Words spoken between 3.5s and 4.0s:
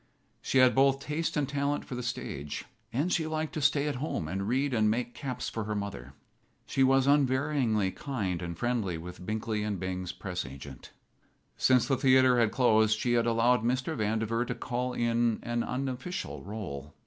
to stay at